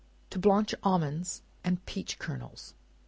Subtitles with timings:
[0.31, 2.73] To Blanch Almonds and Peach Kernels.